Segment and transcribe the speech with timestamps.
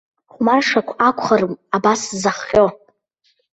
[0.33, 2.65] Хәмаршақә акәхарым абас сзаҟьо.